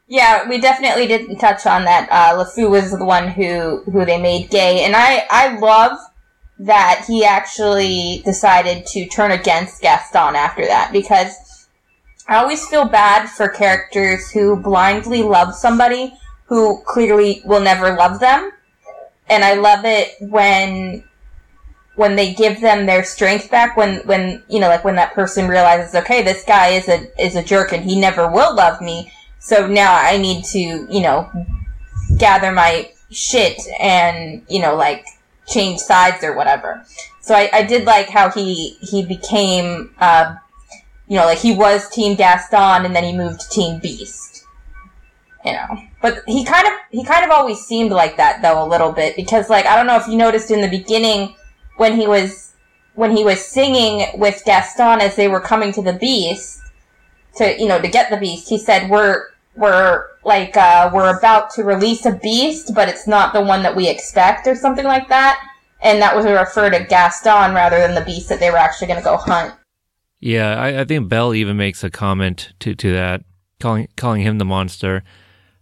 [0.07, 2.09] Yeah, we definitely didn't touch on that.
[2.11, 5.99] Uh, LeFou was the one who who they made gay, and I I love
[6.59, 11.69] that he actually decided to turn against Gaston after that because
[12.29, 16.15] I always feel bad for characters who blindly love somebody
[16.47, 18.53] who clearly will never love them,
[19.29, 21.05] and I love it when
[21.97, 25.47] when they give them their strength back when when you know like when that person
[25.49, 29.11] realizes okay this guy is a is a jerk and he never will love me.
[29.43, 31.29] So now I need to, you know,
[32.17, 35.05] gather my shit and, you know, like
[35.47, 36.85] change sides or whatever.
[37.21, 40.37] So I, I did like how he, he became, uh,
[41.09, 44.45] you know, like he was Team Gaston and then he moved to Team Beast.
[45.45, 48.69] You know, but he kind of, he kind of always seemed like that though a
[48.69, 51.35] little bit because like, I don't know if you noticed in the beginning
[51.79, 52.53] when he was,
[52.95, 56.63] when he was singing with Gaston as they were coming to the Beast,
[57.37, 61.51] to you know to get the beast he said we're we're like uh, we're about
[61.51, 65.09] to release a beast but it's not the one that we expect or something like
[65.09, 65.41] that
[65.83, 68.87] and that was a refer to gaston rather than the beast that they were actually
[68.87, 69.55] going to go hunt
[70.21, 73.25] Yeah, I, I think Belle even makes a comment to, to that,
[73.59, 75.03] calling calling him the monster.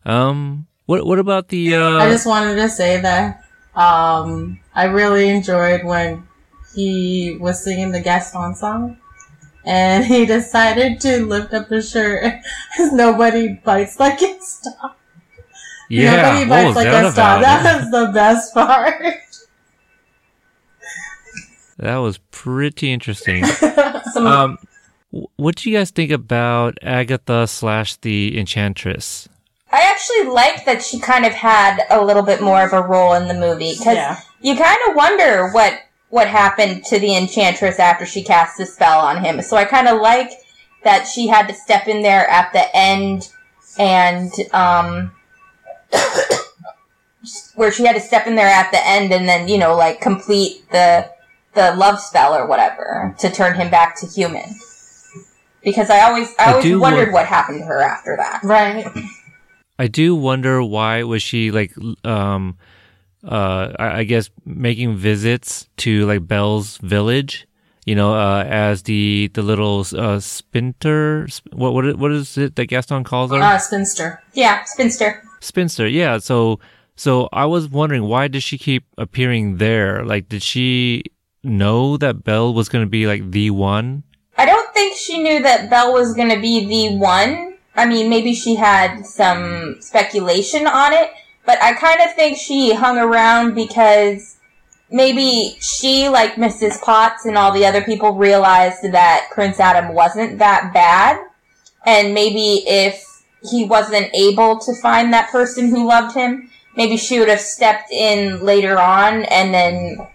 [0.04, 1.74] Um, what what about the?
[1.76, 3.42] Uh, I just wanted to say that
[3.74, 6.28] um, I really enjoyed when
[6.74, 8.98] he was singing the Gaston song.
[9.64, 12.22] And he decided to lift up his shirt
[12.72, 14.72] because nobody bites like Gaston.
[15.88, 17.22] yeah, Nobody what bites was like that Gaston.
[17.22, 17.40] about?
[17.42, 19.04] That was the best part.
[21.78, 23.44] That was pretty interesting.
[24.16, 24.58] Um,
[25.36, 29.28] what do you guys think about Agatha slash the Enchantress?
[29.72, 33.14] i actually like that she kind of had a little bit more of a role
[33.14, 34.18] in the movie because Yeah.
[34.40, 35.78] you kind of wonder what
[36.10, 39.40] what happened to the enchantress after she cast the spell on him.
[39.42, 40.30] So i kind of like
[40.84, 43.30] that she had to step in there at the end
[43.78, 45.12] and um
[47.54, 50.00] where she had to step in there at the end and then you know like
[50.00, 51.08] complete the
[51.54, 54.54] the love spell or whatever to turn him back to human.
[55.62, 58.40] Because i always i I always do wondered want- what happened to her after that.
[58.42, 58.86] Right.
[59.78, 61.72] I do wonder why was she like
[62.04, 62.56] um
[63.26, 67.46] uh I, I guess making visits to like Belle's village,
[67.84, 72.56] you know, uh as the the little uh spinter sp- what what what is it
[72.56, 73.38] that Gaston calls her?
[73.40, 74.22] Uh, spinster.
[74.34, 75.86] yeah spinster spinster.
[75.88, 76.60] Yeah, so
[76.96, 80.04] so I was wondering why did she keep appearing there?
[80.04, 81.04] Like did she
[81.42, 84.02] know that Belle was going to be like the one?
[84.36, 87.56] I don't think she knew that Belle was going to be the one.
[87.74, 91.10] I mean, maybe she had some speculation on it,
[91.46, 94.36] but I kind of think she hung around because
[94.90, 96.80] maybe she, like Mrs.
[96.80, 101.24] Potts and all the other people, realized that Prince Adam wasn't that bad.
[101.86, 103.02] And maybe if
[103.42, 107.90] he wasn't able to find that person who loved him, maybe she would have stepped
[107.90, 110.06] in later on and then.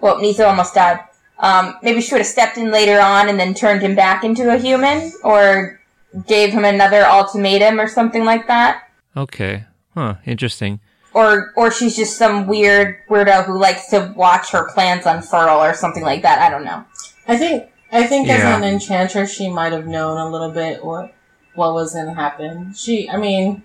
[0.00, 1.00] Well, Niza almost died.
[1.38, 4.54] Um, maybe she would have stepped in later on and then turned him back into
[4.54, 5.80] a human, or
[6.26, 8.88] gave him another ultimatum or something like that.
[9.16, 9.64] Okay.
[9.94, 10.80] Huh, interesting.
[11.12, 15.72] Or, or she's just some weird weirdo who likes to watch her plants unfurl or
[15.74, 16.40] something like that.
[16.40, 16.84] I don't know.
[17.28, 18.34] I think I think Yeah.
[18.34, 21.14] as an enchantress, she might have known a little bit what
[21.54, 22.74] what was going to happen.
[22.74, 23.62] She, I mean,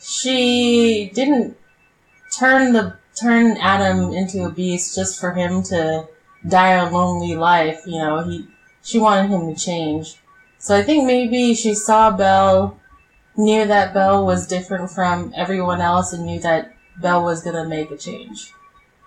[0.00, 1.56] she didn't
[2.36, 6.06] turn the turn Adam into a beast just for him to
[6.48, 7.82] die a lonely life.
[7.86, 8.46] You know, he
[8.82, 10.16] she wanted him to change.
[10.58, 12.78] So I think maybe she saw Belle,
[13.36, 17.68] knew that Belle was different from everyone else, and knew that Belle was going to
[17.68, 18.52] make a change.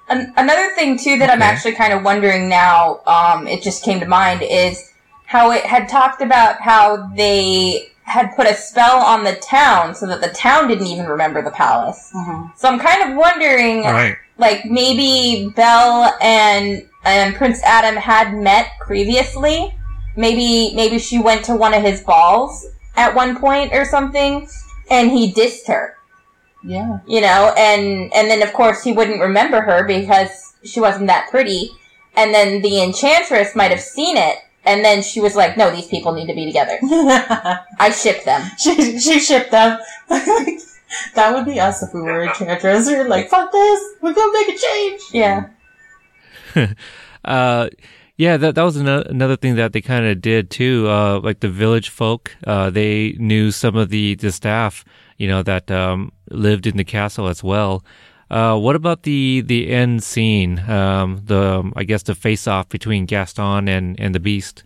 [0.10, 4.00] An- another thing too that I'm actually kind of wondering now, um, it just came
[4.00, 4.92] to mind is
[5.26, 10.08] how it had talked about how they had put a spell on the town so
[10.08, 12.10] that the town didn't even remember the palace.
[12.56, 14.16] So I'm kind of wondering, Right.
[14.40, 19.76] like maybe Belle and and Prince Adam had met previously.
[20.18, 22.66] Maybe maybe she went to one of his balls
[23.00, 24.34] at one point or something,
[24.92, 25.96] and he dissed her
[26.64, 27.00] Yeah.
[27.08, 30.32] you know, and and then of course he wouldn't remember her because
[30.72, 31.72] she wasn't that pretty,
[32.20, 35.88] and then the enchantress might have seen it, and then she was like, "No, these
[35.88, 36.78] people need to be together.
[37.80, 39.80] I ship them." she she shipped them.
[41.16, 42.88] that would be us if we were enchantress.
[42.88, 45.02] We were like, fuck this, we're gonna make a change.
[45.14, 45.40] Yeah,
[47.24, 47.70] Uh,
[48.20, 50.90] yeah, that that was another thing that they kind of did too.
[50.90, 54.84] Uh, like the village folk, uh, they knew some of the the staff,
[55.18, 57.82] you know, that um lived in the castle as well.
[58.30, 60.60] Uh, what about the the end scene?
[60.70, 64.66] Um, the um, I guess the face off between Gaston and and the Beast.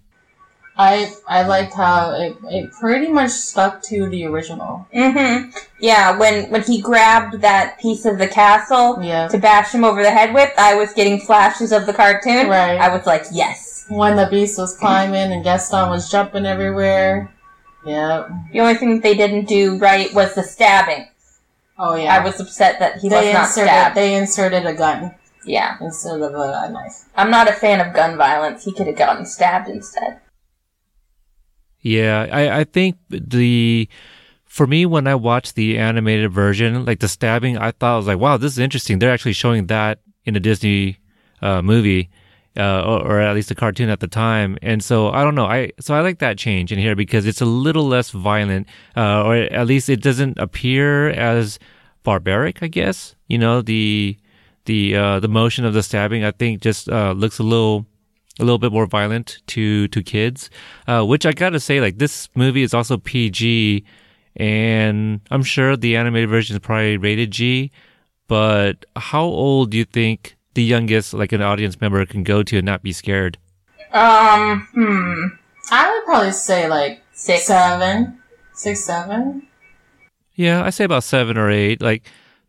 [0.78, 4.88] I I liked how it, it pretty much stuck to the original.
[4.94, 5.52] mm-hmm.
[5.80, 9.28] Yeah, when when he grabbed that piece of the castle Yeah.
[9.28, 12.48] to bash him over the head with, I was getting flashes of the cartoon.
[12.48, 12.78] Right.
[12.80, 17.30] I was like, "Yes." When the beast was climbing and Gaston was jumping everywhere.
[17.86, 18.28] Yeah.
[18.52, 21.08] The only thing that they didn't do right was the stabbing.
[21.78, 22.16] Oh yeah.
[22.16, 23.96] I was upset that he was they not inserted stabbed.
[23.98, 25.14] they inserted a gun
[25.46, 25.78] yeah.
[25.82, 27.06] instead of a, a knife.
[27.16, 28.64] I'm not a fan of gun violence.
[28.64, 30.20] He could have gotten stabbed instead.
[31.84, 33.88] Yeah, I, I think the
[34.46, 38.08] for me, when I watched the animated version, like the stabbing, I thought I was
[38.08, 39.00] like, wow, this is interesting.
[39.00, 40.98] They're actually showing that in a Disney
[41.42, 42.10] uh, movie.
[42.56, 45.48] Uh, or, or at least a cartoon at the time, and so I don't know.
[45.48, 49.24] I so I like that change in here because it's a little less violent, uh,
[49.24, 51.58] or at least it doesn't appear as
[52.04, 52.62] barbaric.
[52.62, 54.20] I guess you know the
[54.66, 56.24] the uh, the motion of the stabbing.
[56.24, 57.88] I think just uh, looks a little
[58.40, 60.50] a little bit more violent to to kids,
[60.88, 63.84] uh, which I gotta say, like this movie is also PG,
[64.36, 67.72] and I'm sure the animated version is probably rated G.
[68.28, 72.58] But how old do you think the youngest, like an audience member, can go to
[72.58, 73.38] and not be scared?
[73.92, 75.26] Um, hmm.
[75.72, 77.46] I would probably say like Six.
[77.46, 78.20] seven,
[78.54, 79.48] six, seven.
[80.36, 81.82] Yeah, I say about seven or eight.
[81.82, 82.04] Like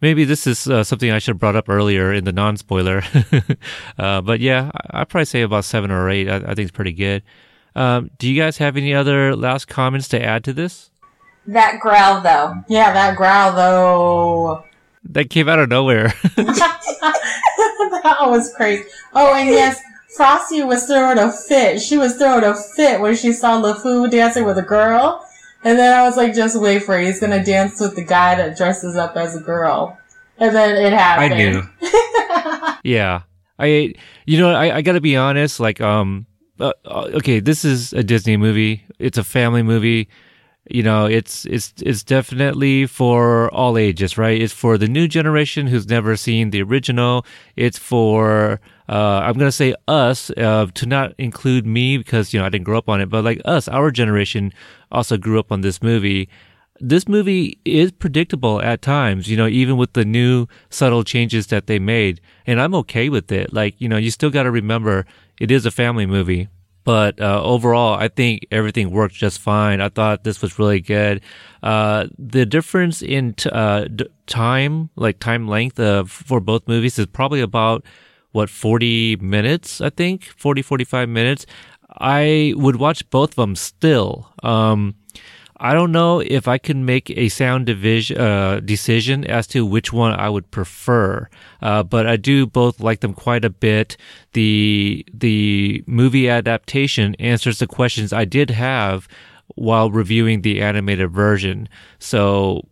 [0.05, 3.03] maybe this is uh, something I should have brought up earlier in the non-spoiler.
[3.99, 6.29] uh, but yeah, I- I'd probably say about seven or eight.
[6.29, 7.23] I, I think it's pretty good.
[7.75, 10.91] Um, do you guys have any other last comments to add to this?
[11.47, 12.55] That growl though.
[12.69, 14.65] Yeah, that growl though.
[15.11, 16.13] That came out of nowhere.
[16.37, 18.85] that was crazy.
[19.15, 19.81] Oh, and yes,
[20.17, 21.81] Frosty was throwing a fit.
[21.83, 25.27] She was throwing a fit when she saw LeFou dancing with a girl.
[25.65, 27.07] And then I was like, just wait for it.
[27.07, 29.99] He's gonna dance with the guy that dresses up as a girl.
[30.39, 31.35] And then it happened.
[31.35, 32.73] I knew.
[32.91, 33.23] yeah.
[33.59, 33.95] I,
[34.27, 36.27] you know, I, I gotta be honest, like, um,
[36.61, 38.85] uh, uh, okay, this is a Disney movie.
[38.99, 40.09] It's a family movie.
[40.71, 44.41] You know, it's, it's, it's definitely for all ages, right?
[44.41, 47.25] It's for the new generation who's never seen the original.
[47.57, 52.47] It's for, uh, I'm to say us, uh, to not include me because, you know,
[52.47, 54.53] I didn't grow up on it, but like us, our generation
[54.93, 56.29] also grew up on this movie
[56.81, 61.67] this movie is predictable at times, you know, even with the new subtle changes that
[61.67, 62.21] they made.
[62.47, 63.53] And I'm okay with it.
[63.53, 65.07] Like, you know, you still got to remember
[65.41, 66.49] it is a family movie.
[66.83, 69.81] But uh, overall, I think everything worked just fine.
[69.81, 71.23] I thought this was really good.
[71.63, 76.99] Uh, the difference in t- uh, d- time, like time length of, for both movies
[76.99, 77.87] is probably about,
[78.35, 80.25] what, 40 minutes, I think?
[80.25, 81.47] 40, 45 minutes.
[81.89, 84.29] I would watch both of them still.
[84.43, 84.97] Um,
[85.59, 89.93] I don't know if I can make a sound division uh, decision as to which
[89.93, 91.29] one I would prefer,
[91.63, 93.97] uh, but I do both like them quite a bit.
[94.33, 99.07] The the movie adaptation answers the questions I did have
[99.55, 101.69] while reviewing the animated version.
[102.01, 102.67] So,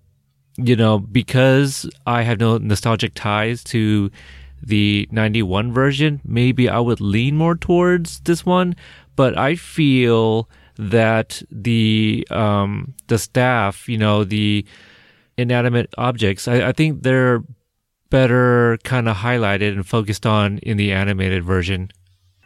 [0.57, 4.11] you know, because I have no nostalgic ties to
[4.63, 8.77] the 91 version, maybe I would lean more towards this one,
[9.17, 10.49] but I feel
[10.79, 14.65] that the um the staff, you know, the
[15.37, 17.43] inanimate objects, I, I think they're
[18.13, 21.91] better kind of highlighted and focused on in the animated version.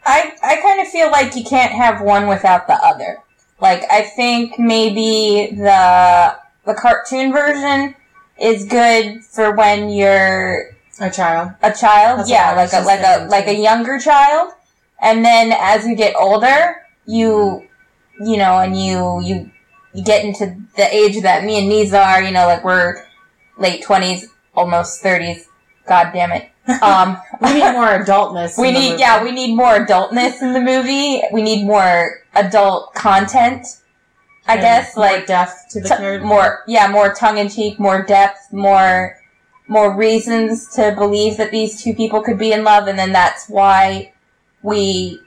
[0.05, 3.19] I, I kind of feel like you can't have one without the other.
[3.61, 7.97] Like, I think maybe the, the cartoon version
[8.41, 11.53] is good for when you're A child.
[11.63, 12.21] a child.
[12.21, 14.53] That's yeah, what I was like a, like a, like a younger child.
[15.01, 16.77] And then as you get older,
[17.07, 17.67] you,
[18.21, 19.51] you know, and you, you,
[19.93, 23.03] you get into the age that me and Niza are, you know, like we're
[23.59, 25.49] late twenties, almost thirties.
[25.87, 26.51] God damn it.
[26.83, 28.59] Um, We need more adultness.
[28.61, 31.23] we in the need, yeah, we need more adultness in the movie.
[31.33, 33.65] We need more adult content.
[34.49, 36.27] I And guess, more like, depth to the t- character.
[36.27, 39.17] more, yeah, more tongue in cheek, more depth, more,
[39.69, 43.49] more reasons to believe that these two people could be in love, and then that's
[43.49, 44.13] why
[44.63, 45.21] we,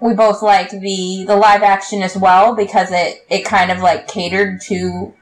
[0.00, 4.08] we both liked the, the live action as well, because it, it kind of like
[4.08, 5.12] catered to,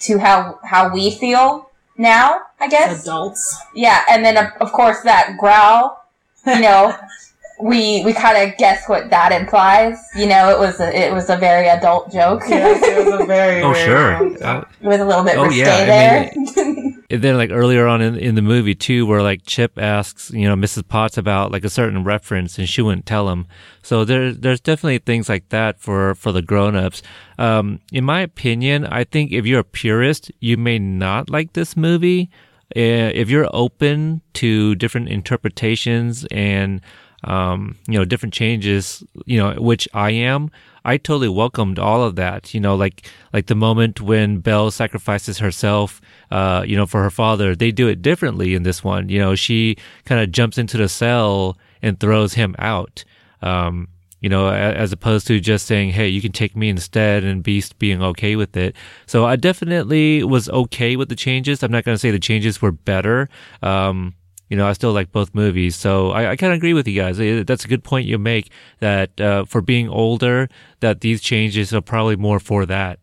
[0.00, 3.02] to how, how we feel now, I guess.
[3.02, 3.56] adults.
[3.74, 6.04] Yeah, and then of, of course that growl,
[6.46, 6.96] you know,
[7.60, 9.98] we we kind of guess what that implies.
[10.16, 12.42] You know, it was a, it was a very adult joke.
[12.48, 13.62] Yes, it was a very.
[13.62, 14.12] Oh, very sure.
[14.16, 16.82] adult- Uh, it was a little bit Oh, risque yeah, I there.
[17.12, 20.48] and then like earlier on in, in the movie too, where like Chip asks, you
[20.48, 20.88] know, Mrs.
[20.88, 23.46] Potts about like a certain reference and she wouldn't tell him.
[23.82, 27.02] So there's, there's definitely things like that for, for the grown-ups.
[27.38, 31.76] Um, in my opinion, I think if you're a purist, you may not like this
[31.76, 32.30] movie.
[32.74, 36.80] Uh, if you're open to different interpretations and,
[37.24, 40.50] um, you know, different changes, you know, which I am,
[40.84, 42.54] I totally welcomed all of that.
[42.54, 47.10] You know, like like the moment when Belle sacrifices herself, uh, you know, for her
[47.10, 47.54] father.
[47.54, 49.08] They do it differently in this one.
[49.08, 53.04] You know, she kind of jumps into the cell and throws him out.
[53.42, 53.88] Um,
[54.20, 57.78] you know, as opposed to just saying, "Hey, you can take me instead," and Beast
[57.80, 58.76] being okay with it.
[59.06, 61.62] So I definitely was okay with the changes.
[61.62, 63.28] I'm not going to say the changes were better.
[63.62, 64.14] Um,
[64.52, 65.76] you know, I still like both movies.
[65.76, 67.16] So I, I kind of agree with you guys.
[67.46, 68.50] That's a good point you make
[68.80, 70.46] that uh, for being older,
[70.80, 72.98] that these changes are probably more for that.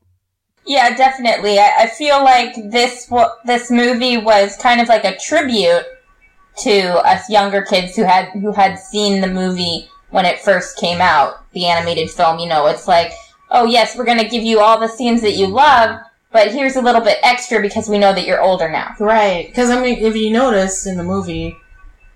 [0.67, 1.57] Yeah, definitely.
[1.57, 3.11] I, I feel like this
[3.45, 5.85] this movie was kind of like a tribute
[6.57, 11.01] to us younger kids who had who had seen the movie when it first came
[11.01, 12.37] out, the animated film.
[12.37, 13.11] You know, it's like,
[13.49, 15.99] oh yes, we're gonna give you all the scenes that you love,
[16.31, 18.95] but here's a little bit extra because we know that you're older now.
[18.99, 21.57] Right, because I mean, if you notice in the movie,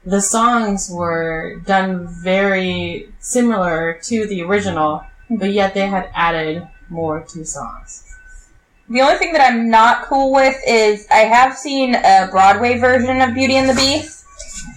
[0.05, 7.21] the songs were done very similar to the original, but yet they had added more
[7.21, 8.03] to songs.
[8.89, 13.21] The only thing that I'm not cool with is I have seen a Broadway version
[13.21, 14.25] of Beauty and the Beast,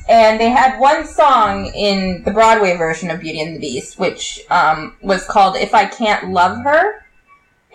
[0.08, 4.40] and they had one song in the Broadway version of Beauty and the Beast, which
[4.48, 7.04] um, was called "If I Can't Love Her,"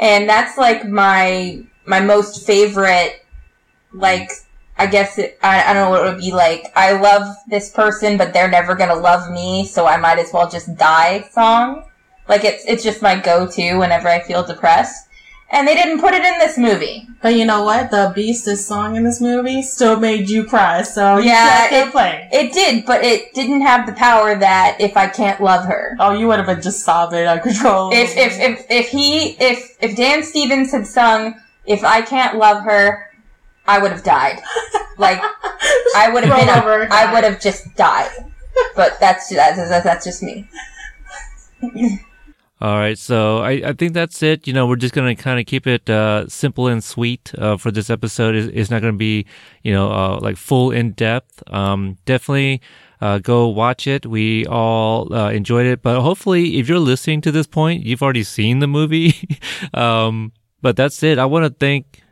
[0.02, 3.26] and that's like my my most favorite.
[3.94, 4.32] Like,
[4.78, 6.72] I guess it, I, I don't know what it would be like.
[6.76, 10.50] I love this person, but they're never gonna love me, so I might as well
[10.50, 11.30] just die.
[11.32, 11.86] Song,
[12.28, 15.08] like it's it's just my go to whenever I feel depressed
[15.52, 17.08] and they didn't put it in this movie.
[17.22, 17.92] But you know what?
[17.92, 22.28] The Beast's song in this movie still made you cry, so Yeah, it- complain.
[22.32, 25.96] It did, but it didn't have the power that if I can't love her.
[26.00, 28.00] Oh, you would have been just sobbing uncontrollably.
[28.00, 31.36] If if if if he if if Dan Stevens had sung
[31.66, 33.12] "If I Can't Love Her,"
[33.68, 34.42] I would have died.
[34.98, 35.20] Like
[35.96, 36.50] I would have been.
[36.50, 38.10] over I would have just died.
[38.76, 40.48] But that's that's, that's just me.
[42.62, 44.46] All right, so I, I think that's it.
[44.46, 47.72] You know, we're just gonna kind of keep it uh, simple and sweet uh, for
[47.72, 48.36] this episode.
[48.36, 49.26] It's, it's not gonna be,
[49.64, 51.42] you know, uh, like full in depth.
[51.52, 52.62] Um, definitely
[53.02, 54.06] uh, go watch it.
[54.06, 58.24] We all uh, enjoyed it, but hopefully, if you're listening to this point, you've already
[58.24, 59.40] seen the movie.
[59.74, 60.32] um,
[60.62, 61.18] but that's it.
[61.18, 62.04] I want to thank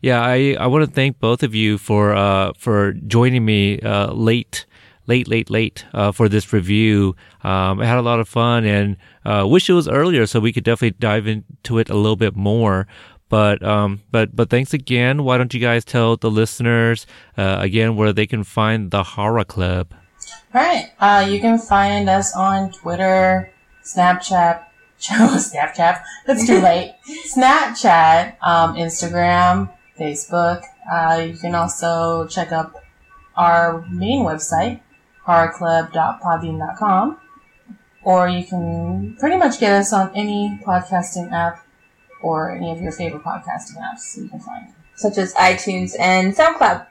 [0.00, 4.12] yeah, I, I want to thank both of you for uh, for joining me uh,
[4.12, 4.64] late,
[5.08, 7.16] late, late, late uh, for this review.
[7.42, 10.52] Um, I had a lot of fun and uh, wish it was earlier so we
[10.52, 12.86] could definitely dive into it a little bit more.
[13.28, 15.22] But um, but but thanks again.
[15.22, 17.06] Why don't you guys tell the listeners
[17.36, 19.92] uh, again where they can find the Horror Club?
[20.54, 23.52] Alright, uh, you can find us on Twitter,
[23.84, 24.64] Snapchat,
[25.00, 26.94] Snapchat, that's too late,
[27.36, 30.62] Snapchat, um, Instagram, Facebook.
[30.90, 32.82] Uh, you can also check up
[33.36, 34.80] our main website,
[35.28, 37.18] horrorclub.podbean.com,
[38.02, 41.64] or you can pretty much get us on any podcasting app
[42.22, 44.72] or any of your favorite podcasting apps you can find.
[44.96, 46.86] Such as iTunes and SoundCloud.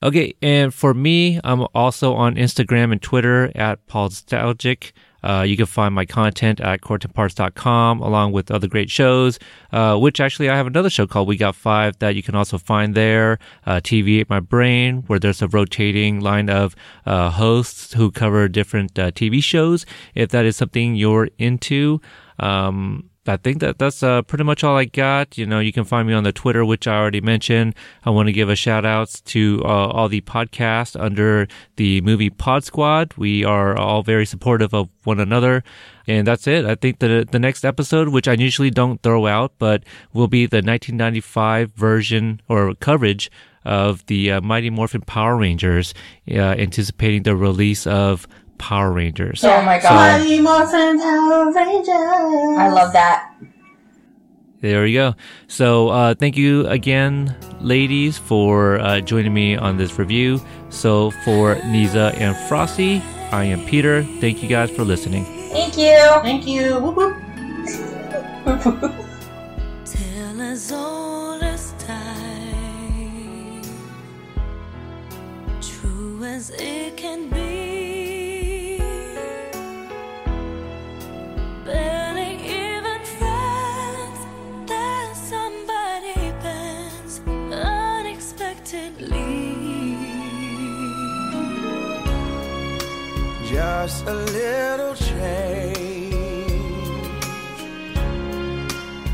[0.00, 4.92] Okay, and for me, I'm also on Instagram and Twitter at Paulstalgic.
[5.22, 9.38] Uh, you can find my content at courtandparts.com along with other great shows,
[9.72, 12.58] uh, which actually I have another show called We Got Five that you can also
[12.58, 13.38] find there.
[13.66, 16.74] Uh, TV Ate My Brain, where there's a rotating line of
[17.06, 19.84] uh, hosts who cover different uh, TV shows.
[20.14, 22.00] If that is something you're into,
[22.38, 25.36] um, I think that that's uh, pretty much all I got.
[25.36, 27.74] You know, you can find me on the Twitter, which I already mentioned.
[28.04, 32.30] I want to give a shout outs to uh, all the podcasts under the movie
[32.30, 33.14] Pod Squad.
[33.16, 35.62] We are all very supportive of one another.
[36.06, 36.64] And that's it.
[36.64, 40.46] I think the the next episode, which I usually don't throw out, but will be
[40.46, 43.30] the 1995 version or coverage
[43.64, 45.92] of the uh, Mighty Morphin Power Rangers,
[46.30, 48.26] uh, anticipating the release of
[48.58, 49.42] Power Rangers.
[49.44, 50.20] Oh my god.
[50.20, 51.88] Mighty Morphin Power Rangers!
[52.58, 53.32] I love that.
[54.60, 55.14] There we go.
[55.46, 60.40] So, uh, thank you again, ladies, for uh, joining me on this review.
[60.68, 63.00] So, for Niza and Frosty,
[63.30, 64.02] I am Peter.
[64.20, 65.24] Thank you guys for listening.
[65.50, 65.96] Thank you.
[66.22, 66.76] Thank you.
[66.80, 67.16] Whoop whoop.
[69.84, 73.62] Tale as old as time,
[75.60, 77.37] true as it can be.
[93.80, 96.12] Just a little change.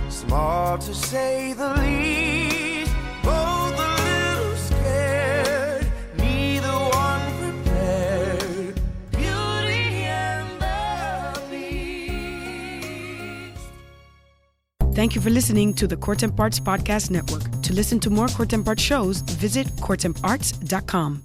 [0.08, 2.90] Small to say the least.
[3.22, 5.86] Both a little scared.
[6.16, 8.80] Neither one prepared.
[9.10, 11.76] Beauty and the Beast.
[14.94, 17.44] Thank you for listening to the Court and Parts Podcast Network.
[17.60, 21.22] To listen to more Court and Parts shows, visit courtandarts.com.